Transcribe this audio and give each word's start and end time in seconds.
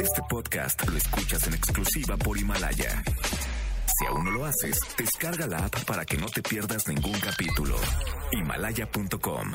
Este 0.00 0.22
podcast 0.28 0.88
lo 0.88 0.96
escuchas 0.96 1.46
en 1.46 1.54
exclusiva 1.54 2.16
por 2.16 2.38
Himalaya. 2.38 3.02
Si 3.98 4.06
aún 4.06 4.24
no 4.24 4.30
lo 4.30 4.44
haces, 4.44 4.78
descarga 4.96 5.46
la 5.46 5.66
app 5.66 5.84
para 5.84 6.04
que 6.04 6.16
no 6.16 6.26
te 6.26 6.42
pierdas 6.42 6.88
ningún 6.88 7.18
capítulo. 7.20 7.76
Himalaya.com. 8.32 9.52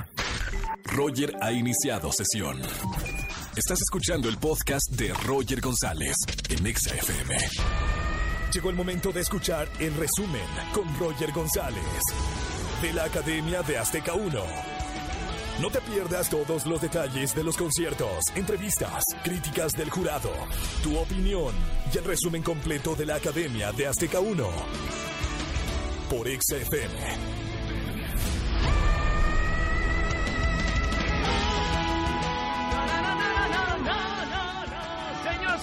Roger 0.86 1.36
ha 1.42 1.52
iniciado 1.52 2.12
sesión. 2.12 2.62
Estás 3.55 3.79
escuchando 3.82 4.29
el 4.29 4.38
podcast 4.38 4.90
de 4.92 5.13
Roger 5.26 5.60
González 5.62 6.15
en 6.49 6.65
Exa 6.67 6.96
FM. 6.96 7.35
Llegó 8.53 8.69
el 8.69 8.75
momento 8.75 9.12
de 9.12 9.21
escuchar 9.21 9.67
el 9.79 9.94
resumen 9.96 10.47
con 10.73 10.97
Roger 10.99 11.31
González 11.31 11.83
de 12.81 12.94
la 12.94 13.05
Academia 13.05 13.63
de 13.63 13.78
Azteca 13.78 14.13
1. 14.13 14.76
No 15.62 15.71
te 15.71 15.81
pierdas 15.81 16.30
todos 16.30 16.67
los 16.67 16.80
detalles 16.81 17.34
de 17.34 17.44
los 17.44 17.58
conciertos, 17.58 18.26
entrevistas, 18.35 19.03
críticas 19.23 19.72
del 19.72 19.90
jurado, 19.90 20.30
tu 20.84 20.95
opinión 20.99 21.52
y 21.91 21.98
el 21.98 22.04
resumen 22.04 22.44
completo 22.44 22.94
de 22.94 23.08
la 23.08 23.16
Academia 23.16 23.72
de 23.72 23.88
Azteca 23.88 24.20
1 24.20 24.48
por 26.12 26.27
XFM 26.27 27.37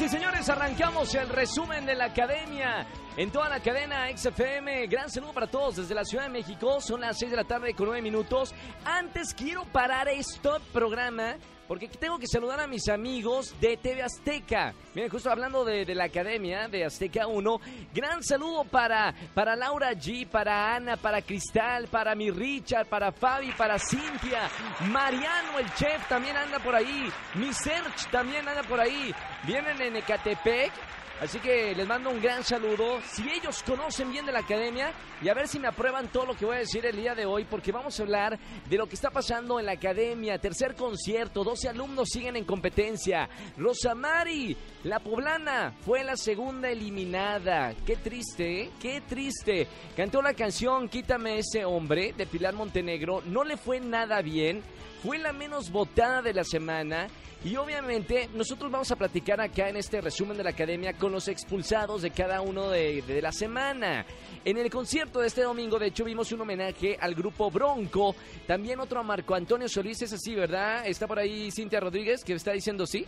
y 0.05 0.09
señores, 0.09 0.49
arrancamos 0.51 1.15
el 1.15 1.29
resumen 1.31 1.87
de 1.87 1.95
la 1.95 2.07
academia 2.07 2.87
en 3.17 3.31
toda 3.31 3.49
la 3.49 3.61
cadena 3.61 4.07
XFM. 4.15 4.87
Gran 4.87 5.09
saludo 5.11 5.33
para 5.33 5.47
todos 5.47 5.77
desde 5.77 5.95
la 5.95 6.05
Ciudad 6.05 6.25
de 6.25 6.31
México. 6.31 6.79
Son 6.83 7.01
las 7.01 7.19
6 7.19 7.31
de 7.31 7.37
la 7.39 7.45
tarde 7.45 7.73
con 7.75 7.87
9 7.87 8.03
minutos. 8.03 8.55
Antes 8.85 9.33
quiero 9.33 9.65
parar 9.65 10.09
este 10.09 10.51
programa 10.75 11.37
porque 11.67 11.89
tengo 11.89 12.19
que 12.19 12.27
saludar 12.27 12.61
a 12.61 12.67
mis 12.67 12.89
amigos 12.89 13.55
de 13.61 13.77
TV 13.77 14.03
Azteca. 14.03 14.75
Miren, 14.95 15.11
justo 15.11 15.31
hablando 15.31 15.65
de, 15.65 15.85
la 15.95 16.05
academia 16.05 16.69
de 16.69 16.85
Azteca 16.85 17.27
1, 17.27 17.61
gran 17.95 18.23
saludo 18.23 18.65
para, 18.65 19.15
para 19.35 19.57
Laura 19.57 19.93
G, 19.93 20.27
para 20.27 20.75
Ana, 20.75 20.97
para 20.97 21.23
Cristal, 21.23 21.89
para 21.89 22.15
mi 22.15 22.31
Richard, 22.31 22.87
para 22.87 23.13
Fabi, 23.13 23.53
para 23.53 23.79
Cintia, 23.79 24.49
Mariano 24.91 25.59
el 25.59 25.73
chef 25.75 26.09
también 26.09 26.37
anda 26.37 26.59
por 26.59 26.75
ahí, 26.75 27.09
mi 27.35 27.53
Serge 27.53 28.09
también 28.11 28.49
anda 28.49 28.63
por 28.63 28.81
ahí. 28.81 29.15
Vienen 29.45 29.81
en 29.81 29.97
Ecatepec 29.97 30.73
Así 31.21 31.39
que 31.39 31.75
les 31.75 31.87
mando 31.87 32.11
un 32.11 32.21
gran 32.21 32.43
saludo. 32.43 33.01
Si 33.13 33.23
ellos 33.31 33.63
conocen 33.63 34.11
bien 34.11 34.27
de 34.27 34.33
la 34.33 34.41
academia 34.41 34.93
y 35.23 35.29
a 35.29 35.35
ver 35.35 35.47
si 35.47 35.59
me 35.59 35.69
aprueban 35.69 36.09
todo 36.09 36.27
lo 36.27 36.37
que 36.37 36.45
voy 36.45 36.57
a 36.57 36.61
decir 36.61 36.85
el 36.85 36.97
día 36.97 37.15
de 37.15 37.25
hoy, 37.25 37.45
porque 37.45 37.73
vamos 37.73 37.99
a 37.99 38.03
hablar 38.03 38.39
de 38.69 38.77
lo 38.77 38.87
que 38.87 38.97
está 38.97 39.11
pasando 39.11 39.61
en 39.61 39.67
la 39.67 39.73
academia. 39.73 40.39
Tercer 40.39 40.75
concierto, 40.75 41.45
12 41.45 41.69
alumnos 41.69 42.09
siguen 42.11 42.37
en 42.37 42.45
competencia. 42.45 43.29
Rosamari, 43.57 44.57
la 44.83 44.99
poblana, 44.99 45.73
fue 45.85 46.03
la 46.03 46.17
segunda 46.17 46.69
eliminada. 46.69 47.75
Qué 47.87 47.97
triste, 47.97 48.63
¿eh? 48.63 48.71
Qué 48.81 49.01
triste. 49.01 49.69
Cantó 49.97 50.21
la 50.21 50.35
canción 50.35 50.89
Quítame 50.89 51.39
ese 51.39 51.65
hombre 51.65 52.13
de 52.17 52.27
Pilar 52.27 52.55
Montenegro. 52.55 53.23
No 53.25 53.45
le 53.45 53.57
fue 53.57 53.81
nada 53.81 54.21
bien. 54.21 54.63
Fue 55.03 55.19
la 55.19 55.33
menos 55.33 55.71
votada 55.71 56.23
de 56.23 56.33
la 56.33 56.45
semana 56.45 57.09
y 57.45 57.57
obviamente 57.57 58.31
nosotros 58.35 58.73
vamos 58.73 58.91
a 58.91 58.97
platicar 58.97 59.39
acá 59.39 59.69
en 59.69 59.77
este 59.77 60.01
resumen 60.01 60.35
de 60.35 60.43
la 60.43 60.51
academia 60.51 60.95
con 60.95 61.13
los 61.13 61.29
expulsados 61.29 62.01
de 62.01 62.11
cada 62.11 62.41
uno 62.41 62.71
de, 62.71 63.21
la 63.21 63.33
semana. 63.33 64.07
En 64.47 64.57
el 64.57 64.71
concierto 64.71 65.21
de 65.21 65.27
este 65.27 65.43
domingo, 65.43 65.79
de 65.79 65.89
hecho, 65.89 66.05
vimos 66.05 66.33
un 66.33 66.41
homenaje 66.41 66.97
al 66.99 67.15
grupo 67.15 67.51
Bronco. 67.51 68.17
También 68.47 68.81
otro 68.81 68.99
a 68.99 69.03
Marco 69.03 69.35
Antonio 69.35 69.69
Solís, 69.69 70.01
es 70.01 70.15
así, 70.15 70.35
¿verdad? 70.35 70.87
Está 70.87 71.07
por 71.07 71.19
ahí 71.19 71.51
Cintia 71.51 71.81
Rodríguez, 71.81 72.25
que 72.25 72.33
me 72.33 72.39
está 72.39 72.53
diciendo 72.53 72.87
sí. 72.87 73.07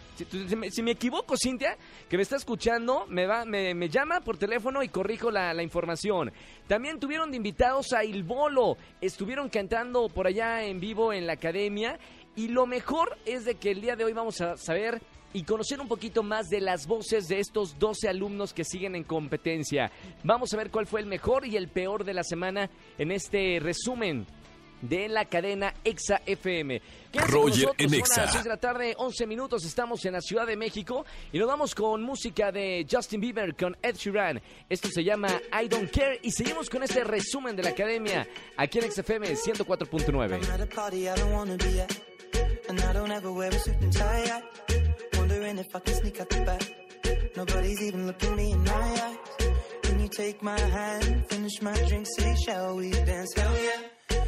Si, 0.70 0.82
me 0.82 0.90
equivoco, 0.90 1.34
Cintia, 1.42 1.78
que 2.06 2.18
me 2.18 2.22
está 2.22 2.36
escuchando, 2.36 3.06
me, 3.08 3.26
va, 3.26 3.46
me, 3.46 3.88
llama 3.88 4.20
por 4.20 4.36
teléfono 4.36 4.82
y 4.82 4.88
corrijo 4.88 5.30
la, 5.30 5.54
la 5.54 5.62
información. 5.62 6.30
También 6.66 7.00
tuvieron 7.00 7.30
de 7.30 7.38
invitados 7.38 7.94
a 7.94 8.04
Il 8.04 8.22
Bolo. 8.22 8.76
Estuvieron 9.00 9.48
cantando 9.48 10.10
por 10.10 10.26
allá 10.26 10.62
en 10.62 10.78
vivo 10.78 11.14
en 11.14 11.26
la 11.26 11.34
academia. 11.34 11.65
Y 12.36 12.48
lo 12.48 12.66
mejor 12.66 13.16
es 13.24 13.44
de 13.44 13.56
que 13.56 13.70
el 13.70 13.80
día 13.80 13.96
de 13.96 14.04
hoy 14.04 14.12
vamos 14.12 14.40
a 14.40 14.56
saber 14.56 15.00
y 15.32 15.42
conocer 15.42 15.80
un 15.80 15.88
poquito 15.88 16.22
más 16.22 16.48
de 16.48 16.60
las 16.60 16.86
voces 16.86 17.28
de 17.28 17.40
estos 17.40 17.78
12 17.78 18.08
alumnos 18.08 18.54
que 18.54 18.64
siguen 18.64 18.94
en 18.94 19.04
competencia. 19.04 19.90
Vamos 20.24 20.52
a 20.54 20.56
ver 20.56 20.70
cuál 20.70 20.86
fue 20.86 21.00
el 21.00 21.06
mejor 21.06 21.46
y 21.46 21.56
el 21.56 21.68
peor 21.68 22.04
de 22.04 22.14
la 22.14 22.22
semana 22.22 22.70
en 22.98 23.10
este 23.10 23.58
resumen 23.60 24.26
de 24.88 25.08
la 25.08 25.24
cadena 25.24 25.74
Exa 25.84 26.20
FM. 26.24 26.80
Roger 27.14 27.70
en 27.78 27.94
Exa. 27.94 28.22
A 28.22 28.26
las 28.26 28.44
de 28.44 28.50
la 28.50 28.56
tarde, 28.56 28.94
11 28.98 29.26
minutos, 29.26 29.64
estamos 29.64 30.04
en 30.04 30.12
la 30.12 30.20
Ciudad 30.20 30.46
de 30.46 30.56
México 30.56 31.04
y 31.32 31.38
nos 31.38 31.48
vamos 31.48 31.74
con 31.74 32.02
música 32.02 32.52
de 32.52 32.86
Justin 32.90 33.20
Bieber 33.20 33.56
con 33.56 33.76
Ed 33.82 33.96
Sheeran. 33.96 34.40
Esto 34.68 34.88
se 34.88 35.02
llama 35.02 35.40
I 35.52 35.68
Don't 35.68 35.90
Care 35.90 36.20
y 36.22 36.30
seguimos 36.30 36.68
con 36.68 36.82
este 36.82 37.04
resumen 37.04 37.56
de 37.56 37.62
la 37.62 37.70
academia 37.70 38.26
aquí 38.56 38.78
en 38.78 38.90
XFM 38.90 39.34
104.9. 39.34 40.40
And 42.68 42.80
I 42.80 42.92
don't 42.92 43.12
ever 43.12 43.30
wear 43.30 43.48
a 43.50 43.58
suit 43.60 43.76
and 43.80 43.92
tie. 43.92 44.24
I 44.24 44.42
wondering 45.18 45.58
if 45.58 45.74
I 45.74 45.78
can 45.78 45.94
sneak 45.94 46.20
out 46.20 46.28
the 46.28 46.40
back. 46.44 46.62
Nobody's 47.36 47.82
even 47.82 48.06
looking 48.06 48.36
me 48.36 48.52
in 48.52 48.64
my 48.64 48.72
eyes. 48.72 49.16
Can 49.82 50.00
you 50.00 50.08
take 50.08 50.42
my 50.42 50.58
hand, 50.58 51.26
finish 51.28 51.62
my 51.62 51.74
drink, 51.88 52.06
say, 52.18 52.34
shall 52.44 52.76
we 52.76 52.90
dance? 52.90 53.32
Hell 53.34 53.54
yeah. 53.62 53.95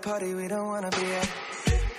party 0.00 0.34
we 0.34 0.48
don't 0.48 0.66
wanna 0.66 0.90
be 0.90 1.06
at. 1.12 1.30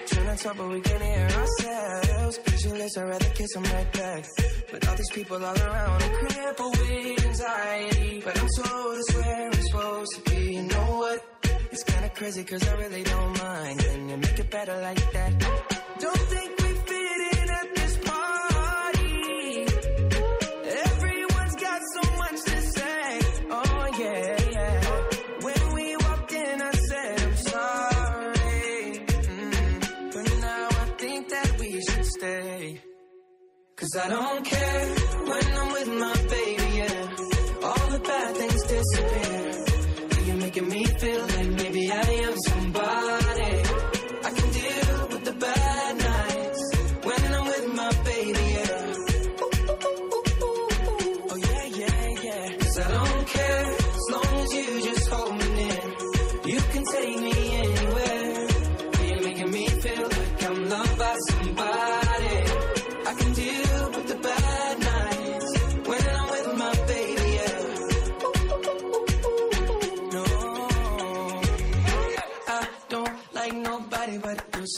Trying 0.08 0.38
to 0.38 0.44
talk, 0.44 0.58
but 0.58 0.70
we 0.70 0.82
can 0.82 1.02
hear 1.02 1.28
ourselves. 1.40 2.38
Pictureless, 2.40 2.98
I'd 2.98 3.10
rather 3.10 3.30
kiss 3.30 3.54
them 3.54 3.64
right 3.64 3.92
back. 3.94 4.26
But 4.72 4.88
all 4.88 4.96
these 4.96 5.12
people 5.12 5.38
all 5.46 5.58
around, 5.58 6.04
I'm 6.04 6.24
with 6.24 7.26
anxiety. 7.26 8.22
But 8.26 8.40
I'm 8.42 8.48
told 8.58 8.98
it's 8.98 9.14
where 9.16 9.46
I'm 9.48 9.54
supposed 9.54 10.12
to 10.16 10.32
be. 10.32 10.56
You 10.56 10.64
know 10.64 10.98
what? 11.02 11.20
It's 11.72 11.84
kinda 11.84 12.10
crazy, 12.10 12.44
cause 12.44 12.68
I 12.68 12.74
really 12.76 13.04
don't 13.04 13.38
mind. 13.38 13.80
Can 13.80 14.10
you 14.10 14.18
make 14.18 14.40
it 14.40 14.50
better 14.50 14.78
like 14.82 15.12
that? 15.12 15.32
Don't 16.00 16.31
Cause 33.92 34.06
I 34.06 34.08
don't 34.08 34.46
care 34.46 35.01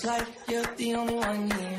like 0.04 0.28
you're 0.50 0.66
the 0.78 0.96
only 0.96 1.16
one 1.16 1.52
here. 1.52 1.73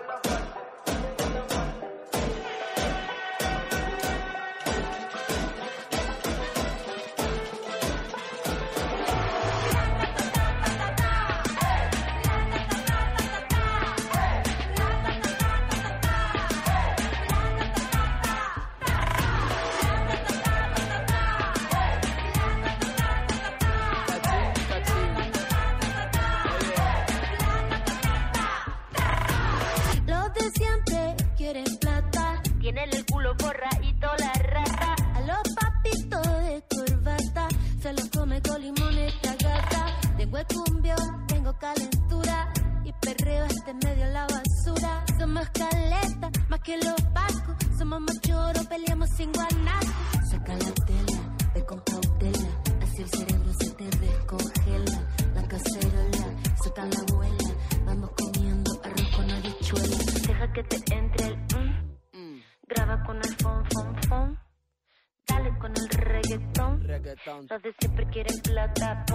Siempre 67.62 68.08
quieren 68.08 68.42
plata. 68.42 69.06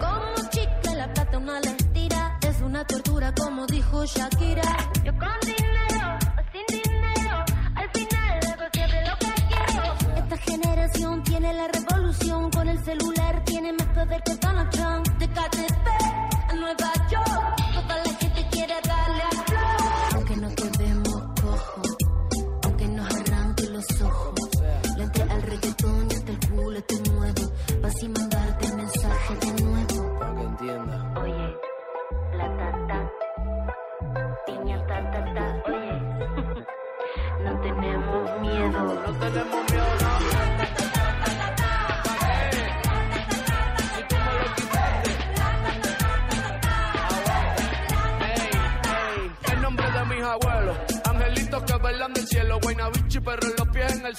Como 0.00 0.50
chicle 0.50 0.94
la 0.96 1.12
plata 1.14 1.38
una 1.38 1.60
la 1.60 1.70
estira 1.70 2.36
Es 2.42 2.60
una 2.62 2.84
tortura 2.84 3.32
como 3.32 3.64
dijo 3.66 4.04
Shakira 4.04 4.76
Yo 5.04 5.16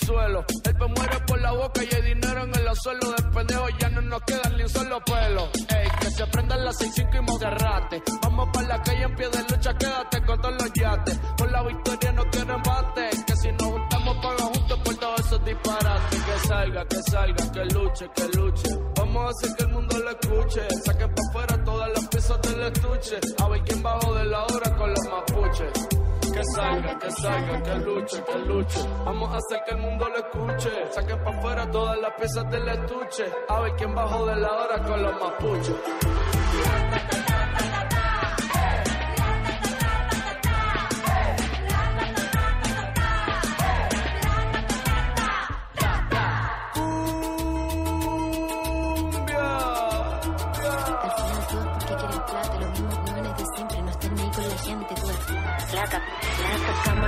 El 0.09 0.43
pe 0.75 0.87
muere 0.87 1.19
por 1.27 1.39
la 1.39 1.51
boca 1.51 1.83
y 1.83 1.95
hay 1.95 2.01
dinero 2.01 2.43
en 2.43 2.55
el 2.55 2.75
suelo. 2.75 3.11
De 3.11 3.23
pendejo 3.31 3.69
ya 3.79 3.89
no 3.89 4.01
nos 4.01 4.21
quedan 4.23 4.57
ni 4.57 4.63
un 4.63 4.69
solo 4.69 4.99
pelo. 5.05 5.49
Ey, 5.69 5.87
que 6.01 6.09
se 6.09 6.25
prendan 6.25 6.65
las 6.65 6.81
6-5 6.81 7.15
y 7.15 7.21
Monserrate. 7.21 8.03
Vamos 8.23 8.49
para 8.51 8.67
la 8.69 8.81
calle 8.81 9.03
en 9.03 9.15
pie 9.15 9.29
de 9.29 9.39
lucha, 9.43 9.77
quédate 9.77 10.25
con 10.25 10.41
todos 10.41 10.55
los 10.55 10.73
yates. 10.73 11.19
Por 11.37 11.51
la 11.51 11.61
victoria 11.61 12.11
no 12.13 12.23
quiero 12.31 12.55
embate. 12.55 13.09
Que 13.27 13.35
si 13.35 13.51
nos 13.51 13.63
juntamos 13.63 14.17
paga 14.17 14.43
juntos 14.45 14.79
por 14.83 14.95
todos 14.95 15.19
esos 15.19 15.45
disparates. 15.45 16.23
Que 16.23 16.47
salga, 16.47 16.85
que 16.85 16.97
salga, 17.11 17.51
que 17.51 17.65
luche, 17.65 18.09
que 18.15 18.27
luche. 18.39 18.69
Vamos 18.95 19.25
a 19.25 19.29
hacer 19.29 19.55
que 19.57 19.63
el 19.63 19.69
mundo 19.69 19.99
lo 19.99 20.09
escuche. 20.09 20.61
Saquen 20.85 21.13
para 21.13 21.29
afuera 21.29 21.63
todas 21.63 21.89
las 21.93 22.07
piezas 22.07 22.41
del 22.41 22.61
estuche. 22.63 23.19
A 23.43 23.47
ver 23.47 23.61
quién 23.61 23.83
bajó 23.83 24.15
de 24.15 24.25
la 24.25 24.43
hora 24.43 24.75
con 24.75 24.89
los 24.89 25.05
mapuches. 25.05 25.98
Que 26.31 26.45
salga, 26.45 26.99
que 26.99 27.11
salga, 27.11 27.63
que 27.63 27.75
luche, 27.79 28.23
que 28.23 28.37
luche. 28.39 28.79
Vamos 29.03 29.33
a 29.33 29.37
hacer 29.37 29.63
que 29.65 29.71
el 29.71 29.81
mundo 29.81 30.07
lo 30.09 30.17
escuche. 30.17 30.69
Saquen 30.91 31.23
para 31.23 31.37
afuera 31.37 31.71
todas 31.71 31.99
las 31.99 32.13
piezas 32.13 32.49
del 32.51 32.69
estuche. 32.69 33.25
A 33.47 33.59
ver 33.61 33.73
quién 33.75 33.95
bajó 33.95 34.25
de 34.25 34.35
la 34.35 34.51
hora 34.51 34.83
con 34.83 35.03
los 35.03 35.13
mapuches. 35.19 35.75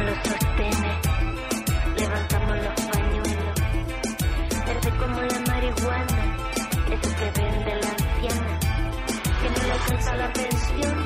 Los 0.03 0.17
sostenes, 0.17 0.97
levantamos 1.97 2.57
los 2.57 2.85
pañuelos, 2.91 3.55
verde 4.65 4.91
como 4.99 5.21
la 5.21 5.39
marihuana, 5.47 6.37
eso 6.91 7.15
que 7.15 7.41
vende 7.41 7.75
la 7.75 7.89
anciana, 7.89 8.59
que 9.41 9.49
no 9.49 9.67
le 9.67 9.71
alcanza 9.73 10.15
la 10.15 10.33
pensión, 10.33 11.00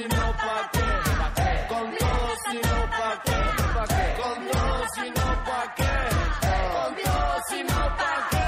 si 0.00 0.08
no, 0.08 0.32
pa' 0.42 0.70
qué. 0.72 0.86
Con 1.68 1.86
todo, 1.96 2.28
si 2.44 2.56
no, 2.56 2.76
pa' 2.98 3.16
qué. 3.24 3.40
Con 4.22 4.38
todo, 4.50 4.86
si 4.94 5.06
no, 5.16 5.28
pa' 5.46 5.66
qué. 5.76 5.94
Con 6.74 6.90
todo, 7.04 7.34
si 7.48 7.58
no, 7.70 7.80
pa' 8.00 8.18
qué. 8.30 8.46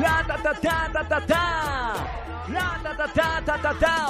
La 0.00 0.16
ta 0.26 0.36
ta 0.42 0.52
ta 0.54 0.76
ta 0.92 1.02
ta 1.08 1.20
ta. 1.26 1.43
Ta 2.96 3.08
ta 3.08 3.12
ta 3.12 3.42
ta 3.44 3.58
ta 3.60 3.74
ta, 3.74 4.06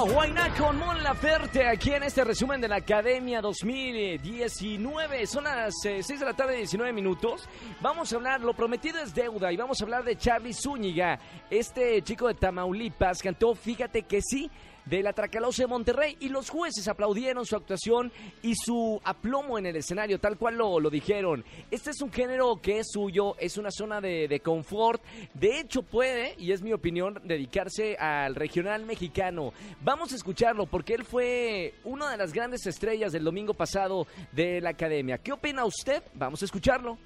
con 0.59 0.77
Mon 0.77 1.01
Laferte 1.01 1.67
aquí 1.67 1.93
en 1.93 2.03
este 2.03 2.23
resumen 2.23 2.61
de 2.61 2.67
la 2.67 2.75
Academia 2.75 3.41
2019. 3.41 5.25
Son 5.25 5.43
las 5.43 5.73
eh, 5.85 6.03
6 6.03 6.19
de 6.19 6.25
la 6.25 6.33
tarde, 6.33 6.57
19 6.57 6.93
minutos. 6.93 7.49
Vamos 7.81 8.13
a 8.13 8.15
hablar, 8.15 8.41
lo 8.41 8.53
prometido 8.53 8.99
es 8.99 9.15
deuda, 9.15 9.51
y 9.51 9.57
vamos 9.57 9.81
a 9.81 9.85
hablar 9.85 10.03
de 10.03 10.15
Charlie 10.15 10.53
Zúñiga. 10.53 11.17
Este 11.49 12.03
chico 12.03 12.27
de 12.27 12.35
Tamaulipas 12.35 13.23
cantó 13.23 13.55
Fíjate 13.55 14.03
que 14.03 14.21
sí 14.21 14.51
de 14.85 15.03
la 15.03 15.13
Tracalosa 15.13 15.63
de 15.63 15.67
Monterrey 15.67 16.17
y 16.19 16.29
los 16.29 16.49
jueces 16.49 16.87
aplaudieron 16.87 17.45
su 17.45 17.55
actuación 17.55 18.11
y 18.41 18.55
su 18.55 19.01
aplomo 19.03 19.57
en 19.57 19.65
el 19.65 19.75
escenario, 19.75 20.19
tal 20.19 20.37
cual 20.37 20.55
lo, 20.57 20.79
lo 20.79 20.89
dijeron. 20.89 21.43
Este 21.71 21.91
es 21.91 22.01
un 22.01 22.11
género 22.11 22.59
que 22.61 22.79
es 22.79 22.87
suyo, 22.91 23.35
es 23.39 23.57
una 23.57 23.71
zona 23.71 24.01
de, 24.01 24.27
de 24.27 24.39
confort. 24.39 25.01
De 25.33 25.59
hecho, 25.59 25.81
puede, 25.81 26.35
y 26.37 26.51
es 26.51 26.61
mi 26.61 26.73
opinión, 26.73 27.19
dedicarse 27.23 27.97
al 27.97 28.35
regional 28.35 28.85
mexicano. 28.85 29.53
Vamos 29.81 30.13
a 30.13 30.15
escucharlo 30.15 30.65
porque 30.65 30.93
él 30.93 31.03
fue 31.03 31.73
una 31.83 32.11
de 32.11 32.17
las 32.17 32.33
grandes 32.33 32.65
estrellas 32.67 33.11
del 33.11 33.23
domingo 33.23 33.53
pasado 33.53 34.07
de 34.31 34.61
la 34.61 34.71
academia. 34.71 35.17
¿Qué 35.17 35.31
opina 35.31 35.65
usted? 35.65 36.03
Vamos 36.13 36.41
a 36.41 36.45
escucharlo. 36.45 36.97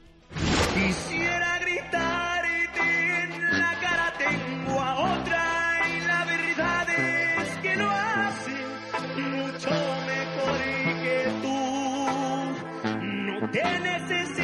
Te 13.51 13.79
necesito 13.79 14.38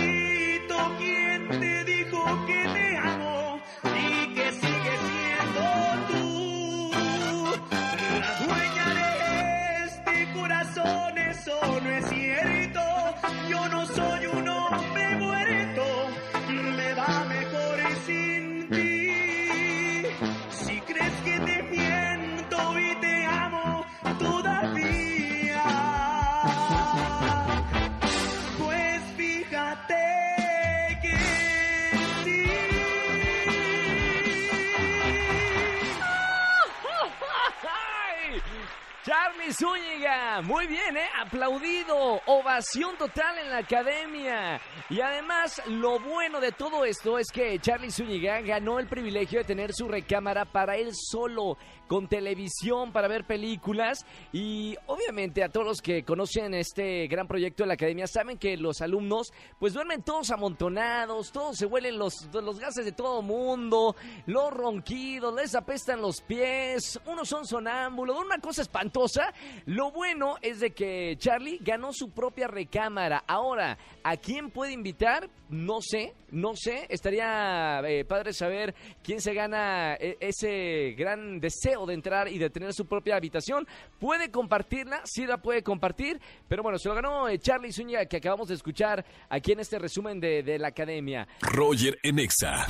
Muy 40.44 40.68
bien, 40.68 40.98
¿eh? 40.98 41.08
Aplaudido, 41.18 42.20
ovación 42.26 42.98
total 42.98 43.38
en 43.38 43.50
la 43.50 43.60
academia. 43.60 44.60
Y 44.90 45.00
además, 45.00 45.62
lo 45.68 46.00
bueno 46.00 46.42
de 46.42 46.52
todo 46.52 46.84
esto 46.84 47.18
es 47.18 47.32
que 47.32 47.58
Charlie 47.60 47.90
Zúñiga 47.90 48.42
ganó 48.42 48.80
el 48.80 48.88
privilegio 48.88 49.40
de 49.40 49.46
tener 49.46 49.74
su 49.74 49.88
recámara 49.88 50.44
para 50.44 50.76
él 50.76 50.90
solo, 50.94 51.58
con 51.88 52.08
televisión, 52.08 52.92
para 52.92 53.08
ver 53.08 53.26
películas. 53.26 54.06
Y 54.34 54.76
obviamente 54.88 55.44
a 55.44 55.50
todos 55.50 55.66
los 55.66 55.82
que 55.82 56.04
conocen 56.04 56.54
este 56.54 57.08
gran 57.08 57.28
proyecto 57.28 57.64
de 57.64 57.68
la 57.68 57.76
academia 57.76 58.08
saben 58.08 58.38
que 58.38 58.58
los 58.58 58.82
alumnos 58.82 59.32
pues 59.60 59.74
duermen 59.74 60.04
todos 60.04 60.32
amontonados, 60.32 61.32
todos 61.32 61.56
se 61.56 61.66
huelen 61.66 61.98
los, 61.98 62.28
los 62.34 62.60
gases 62.60 62.84
de 62.84 62.92
todo 62.92 63.22
mundo, 63.22 63.96
los 64.26 64.52
ronquidos, 64.52 65.34
les 65.34 65.56
apestan 65.56 66.02
los 66.02 66.22
pies, 66.22 67.00
unos 67.06 67.30
son 67.30 67.46
sonámbulos, 67.46 68.20
una 68.20 68.40
cosa 68.40 68.64
espantosa. 68.64 69.34
Lo 69.66 69.92
bueno 69.92 70.25
es 70.42 70.60
de 70.60 70.72
que 70.72 71.16
Charlie 71.18 71.60
ganó 71.62 71.92
su 71.94 72.10
propia 72.10 72.48
recámara. 72.48 73.24
Ahora, 73.28 73.78
¿a 74.04 74.18
quién 74.18 74.50
puede 74.50 74.74
invitar? 74.74 75.30
No 75.50 75.80
sé, 75.82 76.14
no 76.32 76.56
sé. 76.56 76.86
Estaría 76.90 77.82
eh, 77.88 78.06
padre 78.06 78.34
saber 78.34 78.74
quién 79.04 79.22
se 79.22 79.34
gana 79.34 79.96
eh, 79.96 80.18
ese 80.20 80.96
gran 80.98 81.40
deseo 81.40 81.86
de 81.86 81.94
entrar 81.94 82.28
y 82.28 82.38
de 82.38 82.50
tener 82.50 82.74
su 82.74 82.86
propia 82.86 83.16
habitación. 83.16 83.68
Puede 84.00 84.32
compartirla, 84.32 85.02
sí 85.06 85.26
la 85.26 85.38
puede 85.38 85.64
compartir, 85.64 86.20
pero 86.48 86.64
bueno, 86.64 86.78
se 86.78 86.90
lo 86.90 86.96
ganó 86.96 87.30
eh, 87.30 87.40
Charlie 87.40 87.72
Zúñiga 87.72 88.06
que 88.06 88.18
acabamos 88.18 88.48
de 88.48 88.56
escuchar 88.56 89.06
aquí 89.30 89.52
en 89.52 89.60
este 89.60 89.80
resumen 89.80 90.20
de, 90.20 90.58
la 90.60 90.70
academia. 90.70 91.28
Roger 91.42 91.98
en 92.04 92.20
Exa. 92.20 92.66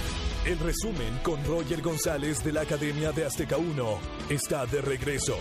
El 0.46 0.60
resumen 0.60 1.20
con 1.24 1.44
Roger 1.46 1.82
González 1.82 2.44
de 2.44 2.54
la 2.54 2.62
Academia 2.62 3.12
de 3.12 3.26
Azteca 3.26 3.58
1 3.58 4.00
está 4.30 4.66
de 4.66 4.82
regreso. 4.82 5.38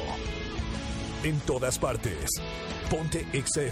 En 1.24 1.40
todas 1.40 1.78
partes. 1.78 2.28
Ponte 2.90 3.26
Exa 3.32 3.62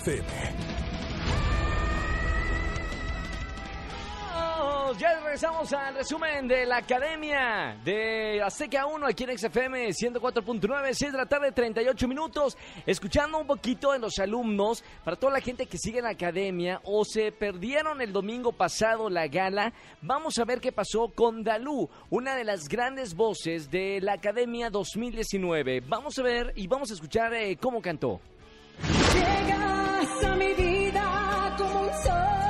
regresamos 5.33 5.73
al 5.73 5.95
resumen 5.95 6.47
de 6.47 6.67
la 6.67 6.77
Academia 6.77 7.75
de 7.83 8.43
Azteca 8.43 8.85
1 8.85 9.07
aquí 9.07 9.25
en 9.25 9.39
XFM 9.39 9.89
104.9, 9.89 10.93
6 10.93 11.11
de 11.11 11.17
la 11.17 11.25
tarde, 11.25 11.53
38 11.53 12.07
minutos. 12.07 12.59
Escuchando 12.85 13.39
un 13.39 13.47
poquito 13.47 13.93
de 13.93 13.99
los 13.99 14.19
alumnos, 14.19 14.85
para 15.03 15.17
toda 15.17 15.33
la 15.33 15.41
gente 15.41 15.65
que 15.65 15.79
sigue 15.79 16.01
en 16.01 16.05
la 16.05 16.11
Academia 16.11 16.83
o 16.85 17.07
se 17.07 17.33
perdieron 17.33 18.03
el 18.03 18.13
domingo 18.13 18.53
pasado 18.53 19.09
la 19.09 19.27
gala, 19.27 19.73
vamos 20.03 20.37
a 20.39 20.45
ver 20.45 20.61
qué 20.61 20.71
pasó 20.71 21.09
con 21.09 21.43
Dalú, 21.43 21.89
una 22.11 22.37
de 22.37 22.45
las 22.45 22.69
grandes 22.69 23.15
voces 23.15 23.71
de 23.71 24.03
la 24.03 24.13
Academia 24.13 24.69
2019. 24.69 25.81
Vamos 25.89 26.19
a 26.19 26.23
ver 26.25 26.53
y 26.57 26.67
vamos 26.67 26.91
a 26.91 26.95
escuchar 26.95 27.33
eh, 27.33 27.57
cómo 27.57 27.81
cantó. 27.81 28.21
Llegas 29.15 30.25
a 30.27 30.37
mi 30.37 30.53
vida 30.53 31.55
como 31.57 31.81
un 31.85 31.93
sol, 32.05 32.42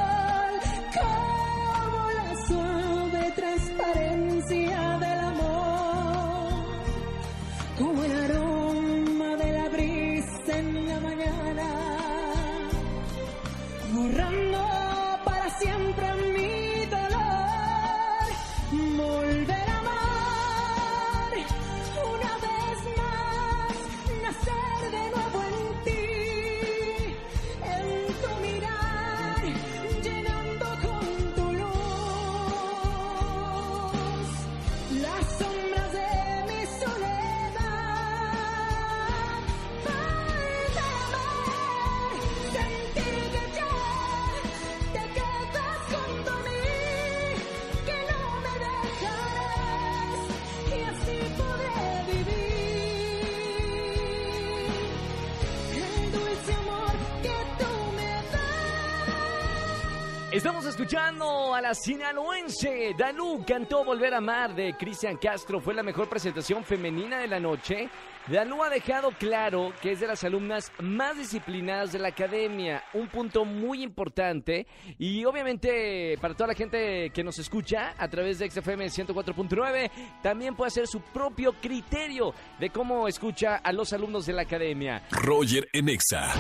Estamos 60.43 60.67
escuchando 60.67 61.55
a 61.55 61.61
la 61.61 61.73
sinaloense. 61.73 62.97
Dalú 62.99 63.45
cantó 63.47 63.85
Volver 63.85 64.13
a 64.13 64.17
Amar 64.17 64.57
de 64.57 64.75
Cristian 64.77 65.17
Castro. 65.17 65.61
Fue 65.61 65.73
la 65.73 65.85
mejor 65.85 66.09
presentación 66.09 66.65
femenina 66.65 67.21
de 67.21 67.29
la 67.29 67.39
noche. 67.39 67.89
Dalú 68.27 68.65
ha 68.65 68.69
dejado 68.69 69.13
claro 69.13 69.73
que 69.81 69.93
es 69.93 70.01
de 70.01 70.09
las 70.09 70.25
alumnas 70.25 70.73
más 70.81 71.17
disciplinadas 71.17 71.93
de 71.93 72.01
la 72.01 72.09
academia. 72.09 72.83
Un 72.93 73.07
punto 73.07 73.45
muy 73.45 73.85
importante. 73.85 74.67
Y 74.99 75.25
obviamente 75.27 76.19
para 76.21 76.35
toda 76.35 76.49
la 76.49 76.55
gente 76.55 77.11
que 77.11 77.23
nos 77.23 77.39
escucha 77.39 77.95
a 77.97 78.09
través 78.09 78.41
de 78.41 78.51
XFM 78.51 78.87
104.9, 78.87 79.93
también 80.25 80.57
puede 80.57 80.71
hacer 80.71 80.89
su 80.89 81.03
propio 81.03 81.53
criterio 81.53 82.35
de 82.59 82.69
cómo 82.71 83.07
escucha 83.07 83.59
a 83.59 83.73
los 83.73 83.93
alumnos 83.93 84.27
de 84.27 84.33
la 84.33 84.43
academia. 84.43 85.05
Roger 85.13 85.69
en 85.73 85.89
Exa. 85.89 86.33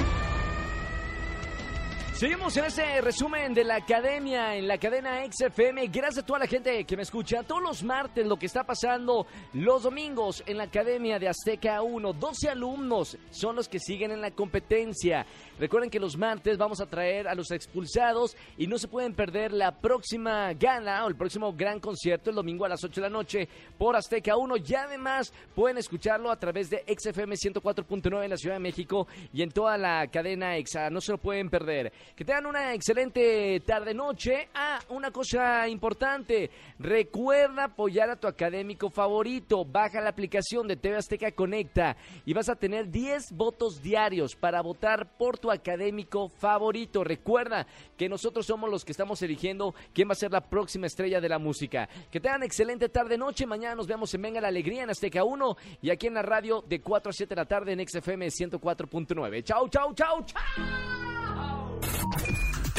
Seguimos 2.22 2.56
en 2.56 2.66
este 2.66 3.00
resumen 3.00 3.52
de 3.52 3.64
la 3.64 3.74
academia 3.74 4.54
en 4.54 4.68
la 4.68 4.78
cadena 4.78 5.24
XFM. 5.26 5.88
Gracias 5.88 6.22
a 6.22 6.24
toda 6.24 6.38
la 6.38 6.46
gente 6.46 6.84
que 6.84 6.96
me 6.96 7.02
escucha 7.02 7.42
todos 7.42 7.60
los 7.60 7.82
martes 7.82 8.24
lo 8.24 8.36
que 8.36 8.46
está 8.46 8.62
pasando 8.62 9.26
los 9.54 9.82
domingos 9.82 10.40
en 10.46 10.58
la 10.58 10.62
academia 10.62 11.18
de 11.18 11.26
Azteca 11.26 11.82
1. 11.82 12.12
12 12.12 12.48
alumnos 12.48 13.18
son 13.32 13.56
los 13.56 13.68
que 13.68 13.80
siguen 13.80 14.12
en 14.12 14.20
la 14.20 14.30
competencia. 14.30 15.26
Recuerden 15.58 15.90
que 15.90 15.98
los 15.98 16.16
martes 16.16 16.56
vamos 16.56 16.80
a 16.80 16.86
traer 16.86 17.26
a 17.26 17.34
los 17.34 17.50
expulsados 17.50 18.36
y 18.56 18.68
no 18.68 18.78
se 18.78 18.86
pueden 18.86 19.14
perder 19.14 19.52
la 19.52 19.72
próxima 19.72 20.52
gala 20.52 21.04
o 21.04 21.08
el 21.08 21.16
próximo 21.16 21.52
gran 21.52 21.80
concierto 21.80 22.30
el 22.30 22.36
domingo 22.36 22.64
a 22.64 22.68
las 22.68 22.84
8 22.84 23.00
de 23.00 23.08
la 23.08 23.12
noche 23.12 23.48
por 23.76 23.96
Azteca 23.96 24.36
1. 24.36 24.58
Y 24.58 24.74
además 24.76 25.32
pueden 25.56 25.78
escucharlo 25.78 26.30
a 26.30 26.38
través 26.38 26.70
de 26.70 26.84
XFM 26.86 27.34
104.9 27.34 28.22
en 28.22 28.30
la 28.30 28.36
Ciudad 28.36 28.54
de 28.54 28.60
México 28.60 29.08
y 29.32 29.42
en 29.42 29.50
toda 29.50 29.76
la 29.76 30.06
cadena 30.06 30.56
EXA. 30.56 30.88
No 30.88 31.00
se 31.00 31.10
lo 31.10 31.18
pueden 31.18 31.50
perder. 31.50 31.92
Que 32.16 32.24
tengan 32.24 32.46
una 32.46 32.74
excelente 32.74 33.60
tarde-noche. 33.60 34.48
Ah, 34.54 34.80
una 34.90 35.10
cosa 35.10 35.66
importante. 35.68 36.50
Recuerda 36.78 37.64
apoyar 37.64 38.10
a 38.10 38.16
tu 38.16 38.26
académico 38.26 38.90
favorito. 38.90 39.64
Baja 39.64 40.00
la 40.00 40.10
aplicación 40.10 40.68
de 40.68 40.76
TV 40.76 40.96
Azteca 40.96 41.32
Conecta 41.32 41.96
y 42.26 42.34
vas 42.34 42.48
a 42.48 42.56
tener 42.56 42.90
10 42.90 43.32
votos 43.32 43.82
diarios 43.82 44.36
para 44.36 44.60
votar 44.60 45.16
por 45.16 45.38
tu 45.38 45.50
académico 45.50 46.28
favorito. 46.28 47.02
Recuerda 47.02 47.66
que 47.96 48.08
nosotros 48.08 48.44
somos 48.46 48.70
los 48.70 48.84
que 48.84 48.92
estamos 48.92 49.22
eligiendo 49.22 49.74
quién 49.94 50.08
va 50.08 50.12
a 50.12 50.16
ser 50.16 50.32
la 50.32 50.42
próxima 50.42 50.86
estrella 50.86 51.20
de 51.20 51.28
la 51.28 51.38
música. 51.38 51.88
Que 52.10 52.20
tengan 52.20 52.42
excelente 52.42 52.88
tarde-noche. 52.88 53.46
Mañana 53.46 53.74
nos 53.74 53.86
vemos 53.86 54.12
en 54.12 54.22
Venga 54.22 54.40
la 54.40 54.48
Alegría 54.48 54.82
en 54.82 54.90
Azteca 54.90 55.24
1 55.24 55.56
y 55.80 55.90
aquí 55.90 56.08
en 56.08 56.14
la 56.14 56.22
radio 56.22 56.62
de 56.62 56.80
4 56.80 57.10
a 57.10 57.12
7 57.12 57.34
de 57.34 57.40
la 57.40 57.46
tarde 57.46 57.72
en 57.72 57.88
XFM 57.88 58.26
104.9. 58.26 59.44
Chau, 59.44 59.68
chau, 59.68 59.94
chau, 59.94 60.24
chau. 60.24 61.01